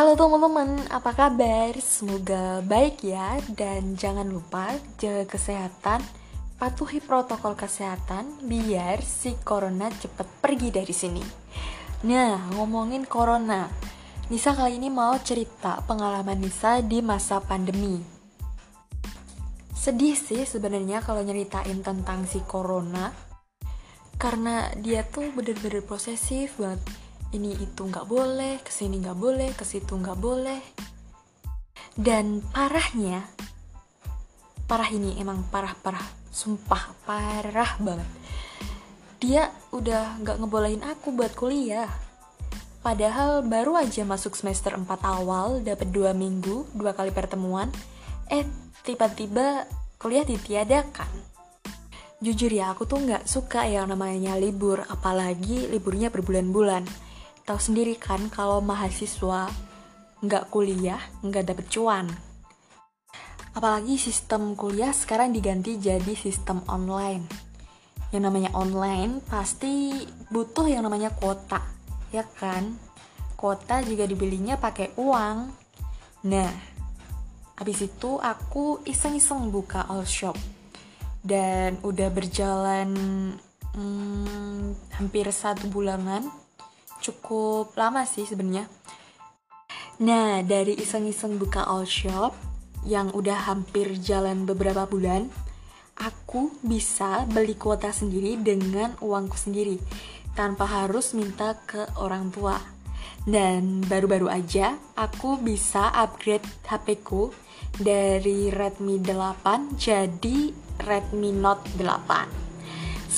Halo 0.00 0.16
teman-teman, 0.16 0.80
apa 0.88 1.12
kabar? 1.12 1.76
Semoga 1.76 2.64
baik 2.64 3.04
ya 3.04 3.36
dan 3.52 4.00
jangan 4.00 4.32
lupa 4.32 4.72
jaga 4.96 5.28
kesehatan, 5.28 6.00
patuhi 6.56 7.04
protokol 7.04 7.52
kesehatan 7.52 8.48
biar 8.48 9.04
si 9.04 9.36
corona 9.44 9.92
cepet 9.92 10.24
pergi 10.40 10.72
dari 10.72 10.94
sini. 10.96 11.20
Nah, 12.08 12.48
ngomongin 12.56 13.04
corona, 13.04 13.68
Nisa 14.32 14.56
kali 14.56 14.80
ini 14.80 14.88
mau 14.88 15.20
cerita 15.20 15.84
pengalaman 15.84 16.40
Nisa 16.40 16.80
di 16.80 17.04
masa 17.04 17.44
pandemi. 17.44 18.00
Sedih 19.76 20.16
sih 20.16 20.48
sebenarnya 20.48 21.04
kalau 21.04 21.20
nyeritain 21.20 21.84
tentang 21.84 22.24
si 22.24 22.40
corona, 22.48 23.12
karena 24.16 24.64
dia 24.80 25.04
tuh 25.04 25.28
bener-bener 25.36 25.84
posesif 25.84 26.56
banget 26.56 27.09
ini 27.30 27.54
itu 27.62 27.86
nggak 27.86 28.06
boleh, 28.10 28.58
ke 28.58 28.74
sini 28.74 28.98
nggak 28.98 29.18
boleh, 29.18 29.50
ke 29.54 29.62
situ 29.62 29.94
nggak 29.94 30.18
boleh. 30.18 30.58
Dan 31.94 32.42
parahnya, 32.50 33.22
parah 34.66 34.90
ini 34.90 35.14
emang 35.22 35.46
parah-parah, 35.46 36.02
sumpah 36.34 36.90
parah 37.06 37.78
banget. 37.78 38.10
Dia 39.22 39.52
udah 39.70 40.18
nggak 40.18 40.36
ngebolehin 40.42 40.82
aku 40.82 41.14
buat 41.14 41.30
kuliah. 41.38 41.86
Padahal 42.80 43.44
baru 43.44 43.76
aja 43.76 44.02
masuk 44.08 44.34
semester 44.34 44.72
4 44.72 44.88
awal, 45.04 45.60
dapat 45.60 45.92
dua 45.92 46.16
minggu, 46.16 46.66
dua 46.72 46.96
kali 46.96 47.12
pertemuan. 47.12 47.68
Eh, 48.32 48.48
tiba-tiba 48.82 49.68
kuliah 50.00 50.24
ditiadakan. 50.24 51.12
Jujur 52.24 52.48
ya, 52.48 52.72
aku 52.72 52.88
tuh 52.88 53.04
nggak 53.04 53.28
suka 53.28 53.68
yang 53.68 53.92
namanya 53.92 54.34
libur, 54.40 54.82
apalagi 54.88 55.68
liburnya 55.68 56.08
berbulan-bulan 56.08 57.09
tahu 57.50 57.58
sendiri 57.58 57.98
kan 57.98 58.30
kalau 58.30 58.62
mahasiswa 58.62 59.50
nggak 60.22 60.54
kuliah 60.54 61.02
nggak 61.26 61.50
dapet 61.50 61.66
cuan. 61.66 62.06
Apalagi 63.58 63.98
sistem 63.98 64.54
kuliah 64.54 64.94
sekarang 64.94 65.34
diganti 65.34 65.74
jadi 65.74 66.14
sistem 66.14 66.62
online. 66.70 67.26
Yang 68.14 68.22
namanya 68.22 68.50
online 68.54 69.18
pasti 69.26 70.06
butuh 70.30 70.70
yang 70.70 70.86
namanya 70.86 71.10
kuota 71.10 71.58
ya 72.14 72.22
kan? 72.22 72.78
Kuota 73.34 73.82
juga 73.82 74.06
dibelinya 74.06 74.54
pakai 74.54 74.94
uang. 74.94 75.36
Nah 76.30 76.50
habis 77.58 77.82
itu 77.82 78.22
aku 78.22 78.86
iseng-iseng 78.86 79.50
buka 79.50 79.90
all 79.90 80.06
shop. 80.06 80.38
Dan 81.18 81.82
udah 81.82 82.14
berjalan 82.14 82.94
hmm, 83.74 84.94
hampir 84.94 85.26
satu 85.34 85.66
bulanan 85.66 86.30
cukup 87.00 87.74
lama 87.74 88.04
sih 88.04 88.28
sebenarnya. 88.28 88.68
Nah, 90.00 90.40
dari 90.40 90.80
iseng-iseng 90.80 91.36
buka 91.36 91.68
all 91.68 91.84
shop 91.84 92.32
yang 92.88 93.12
udah 93.12 93.52
hampir 93.52 94.00
jalan 94.00 94.48
beberapa 94.48 94.88
bulan, 94.88 95.28
aku 96.00 96.56
bisa 96.64 97.28
beli 97.28 97.52
kuota 97.60 97.92
sendiri 97.92 98.40
dengan 98.40 98.96
uangku 99.04 99.36
sendiri 99.36 99.76
tanpa 100.32 100.64
harus 100.64 101.12
minta 101.12 101.60
ke 101.68 101.84
orang 102.00 102.32
tua. 102.32 102.56
Dan 103.20 103.84
baru-baru 103.84 104.32
aja 104.32 104.80
aku 104.96 105.36
bisa 105.36 105.92
upgrade 105.92 106.48
HP 106.64 107.04
ku 107.04 107.28
dari 107.76 108.48
Redmi 108.48 108.96
8 109.04 109.76
jadi 109.76 110.38
Redmi 110.80 111.30
Note 111.36 111.68
8 111.76 112.49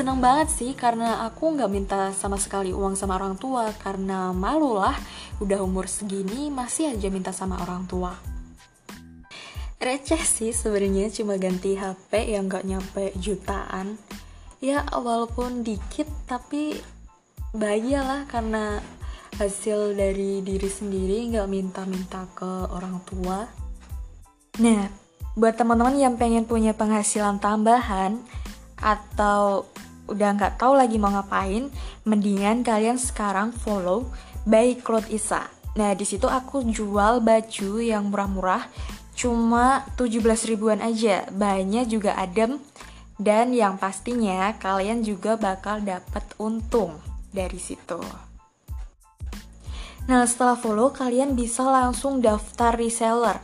seneng 0.00 0.16
banget 0.16 0.48
sih 0.48 0.72
karena 0.72 1.28
aku 1.28 1.52
nggak 1.60 1.68
minta 1.68 2.08
sama 2.16 2.40
sekali 2.40 2.72
uang 2.72 2.96
sama 2.96 3.20
orang 3.20 3.36
tua. 3.36 3.68
Karena 3.76 4.32
malu 4.32 4.80
lah 4.80 4.96
udah 5.44 5.60
umur 5.60 5.92
segini 5.92 6.48
masih 6.48 6.96
aja 6.96 7.12
minta 7.12 7.36
sama 7.36 7.60
orang 7.60 7.84
tua. 7.84 8.16
Receh 9.76 10.24
sih 10.24 10.56
sebenarnya 10.56 11.12
cuma 11.12 11.36
ganti 11.36 11.76
HP 11.76 12.32
yang 12.32 12.48
nggak 12.48 12.64
nyampe 12.64 13.12
jutaan. 13.20 14.00
Ya 14.64 14.88
walaupun 14.88 15.68
dikit 15.68 16.08
tapi 16.24 16.80
bahagia 17.52 18.00
lah 18.00 18.24
karena 18.24 18.80
hasil 19.36 20.00
dari 20.00 20.40
diri 20.40 20.68
sendiri 20.72 21.28
nggak 21.28 21.48
minta-minta 21.52 22.24
ke 22.32 22.72
orang 22.72 23.04
tua. 23.04 23.44
Nah 24.64 24.88
buat 25.36 25.60
teman-teman 25.60 26.00
yang 26.00 26.16
pengen 26.16 26.48
punya 26.48 26.72
penghasilan 26.72 27.36
tambahan 27.36 28.16
atau 28.80 29.68
udah 30.10 30.36
nggak 30.36 30.58
tahu 30.58 30.74
lagi 30.74 30.98
mau 30.98 31.14
ngapain, 31.14 31.70
mendingan 32.04 32.66
kalian 32.66 32.98
sekarang 32.98 33.54
follow 33.54 34.10
by 34.44 34.76
Cloud 34.82 35.06
Isa. 35.08 35.46
Nah, 35.78 35.94
di 35.94 36.02
situ 36.02 36.26
aku 36.26 36.66
jual 36.66 37.22
baju 37.22 37.70
yang 37.78 38.10
murah-murah, 38.10 38.66
cuma 39.14 39.86
17 39.94 40.50
ribuan 40.50 40.82
aja. 40.82 41.24
Bahannya 41.30 41.86
juga 41.86 42.18
adem 42.18 42.58
dan 43.20 43.54
yang 43.54 43.78
pastinya 43.78 44.56
kalian 44.58 45.06
juga 45.06 45.38
bakal 45.38 45.84
dapat 45.84 46.24
untung 46.40 46.98
dari 47.30 47.60
situ. 47.62 48.00
Nah, 50.10 50.26
setelah 50.26 50.58
follow 50.58 50.90
kalian 50.90 51.38
bisa 51.38 51.62
langsung 51.62 52.18
daftar 52.18 52.74
reseller. 52.74 53.38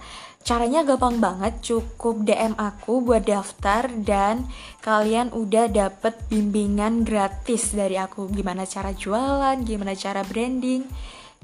Caranya 0.47 0.87
gampang 0.87 1.19
banget, 1.19 1.59
cukup 1.59 2.23
DM 2.23 2.55
aku 2.55 3.03
buat 3.03 3.27
daftar 3.27 3.91
dan 3.91 4.47
kalian 4.79 5.35
udah 5.35 5.67
dapet 5.67 6.15
bimbingan 6.31 7.03
gratis 7.03 7.75
dari 7.75 7.99
aku 7.99 8.31
gimana 8.31 8.63
cara 8.63 8.95
jualan, 8.95 9.59
gimana 9.67 9.99
cara 9.99 10.23
branding, 10.23 10.87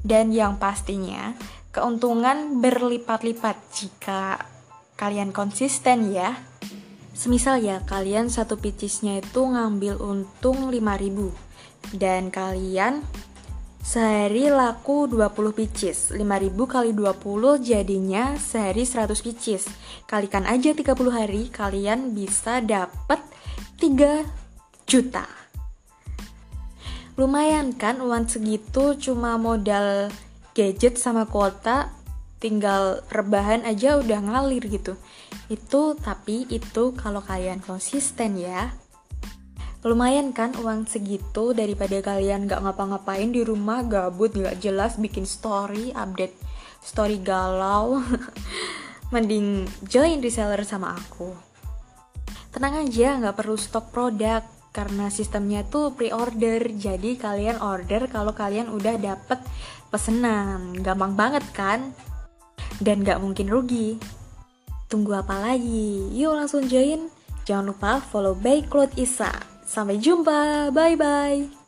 dan 0.07 0.31
yang 0.31 0.55
pastinya 0.55 1.35
keuntungan 1.75 2.63
berlipat-lipat 2.63 3.59
jika 3.75 4.47
kalian 4.95 5.35
konsisten 5.35 6.15
ya. 6.15 6.39
Semisal 7.11 7.59
ya 7.59 7.83
kalian 7.83 8.31
satu 8.31 8.55
picisnya 8.55 9.19
itu 9.19 9.43
ngambil 9.43 9.99
untung 9.99 10.71
5000 10.71 11.99
dan 11.99 12.31
kalian 12.31 13.03
Sehari 13.83 14.47
laku 14.47 15.11
20 15.11 15.59
pieces 15.59 16.15
5000 16.15 16.55
kali 16.71 16.95
20 16.95 17.19
jadinya 17.59 18.39
sehari 18.39 18.87
100 18.87 19.11
pieces 19.27 19.67
Kalikan 20.07 20.47
aja 20.47 20.71
30 20.71 20.95
hari 21.11 21.51
Kalian 21.51 22.15
bisa 22.15 22.63
dapat 22.63 23.19
3 23.83 24.23
juta. 24.87 25.27
Lumayan 27.19 27.75
kan 27.75 27.99
uang 27.99 28.31
segitu 28.31 28.95
cuma 29.03 29.35
modal 29.35 30.15
gadget 30.55 30.95
sama 30.95 31.27
kuota 31.27 31.91
Tinggal 32.39 33.03
rebahan 33.11 33.63
aja 33.63 33.99
udah 33.99 34.19
ngalir 34.19 34.67
gitu. 34.67 34.99
Itu 35.47 35.99
tapi 35.99 36.47
itu 36.51 36.91
kalau 36.95 37.23
kalian 37.23 37.63
konsisten 37.63 38.35
ya 38.35 38.75
Lumayan 39.83 40.31
kan 40.31 40.55
uang 40.55 40.87
segitu 40.87 41.51
daripada 41.51 41.99
kalian 41.99 42.47
gak 42.47 42.63
ngapa-ngapain 42.63 43.35
di 43.35 43.43
rumah 43.43 43.83
gabut 43.83 44.31
gak 44.31 44.63
jelas 44.63 44.95
bikin 44.95 45.27
story, 45.27 45.91
update 45.91 46.39
story 46.79 47.19
galau. 47.19 47.99
Mending 49.13 49.67
join 49.83 50.23
reseller 50.23 50.63
sama 50.63 50.95
aku. 50.95 51.35
Tenang 52.55 52.87
aja 52.87 53.19
gak 53.27 53.35
perlu 53.35 53.59
stok 53.59 53.91
produk 53.91 54.47
karena 54.71 55.11
sistemnya 55.11 55.67
tuh 55.67 55.91
pre-order. 55.99 56.63
Jadi 56.63 57.19
kalian 57.19 57.59
order 57.59 58.07
kalau 58.07 58.31
kalian 58.31 58.71
udah 58.71 59.03
dapet 59.03 59.43
pesenan 59.91 60.79
gampang 60.79 61.19
banget 61.19 61.43
kan? 61.51 61.91
Dan 62.79 63.03
gak 63.03 63.19
mungkin 63.19 63.51
rugi. 63.51 63.99
Tunggu 64.87 65.19
apa 65.19 65.43
lagi? 65.43 66.07
Yuk 66.15 66.39
langsung 66.39 66.71
join. 66.71 67.11
Jangan 67.43 67.75
lupa 67.75 67.99
follow 67.99 68.39
by 68.39 68.63
Cloud 68.71 68.95
Isa 68.95 69.52
Sampai 69.73 69.97
jumpa, 69.97 70.69
bye 70.69 70.93
bye. 71.01 71.62